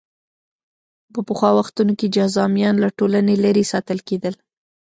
[1.13, 4.33] په پخوا وختونو کې جذامیان له ټولنې لرې ساتل کېدل.